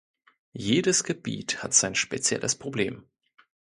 [0.57, 3.05] Jedes Gebiet hat sein spezielles Problem.